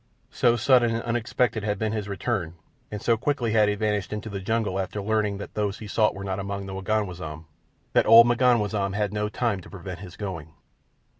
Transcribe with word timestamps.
So 0.31 0.55
sudden 0.55 0.95
and 0.95 1.03
unexpected 1.03 1.61
had 1.63 1.77
been 1.77 1.91
his 1.91 2.09
return, 2.09 2.55
and 2.89 2.99
so 3.03 3.17
quickly 3.17 3.51
had 3.51 3.69
he 3.69 3.75
vanished 3.75 4.11
into 4.11 4.31
the 4.31 4.39
jungle 4.39 4.79
after 4.79 4.99
learning 4.99 5.37
that 5.37 5.53
those 5.53 5.77
he 5.77 5.85
sought 5.85 6.15
were 6.15 6.23
not 6.23 6.39
among 6.39 6.65
the 6.65 6.73
Waganwazam, 6.73 7.45
that 7.93 8.07
old 8.07 8.25
M'ganwazam 8.25 8.93
had 8.95 9.13
no 9.13 9.29
time 9.29 9.61
to 9.61 9.69
prevent 9.69 9.99
his 9.99 10.17
going. 10.17 10.55